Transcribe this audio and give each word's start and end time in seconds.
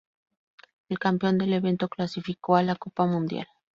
El 0.89 0.97
campeón 0.97 1.37
del 1.37 1.53
evento 1.53 1.87
clasificó 1.87 2.55
a 2.55 2.63
la 2.63 2.75
Copa 2.75 3.05
Mundial. 3.05 3.45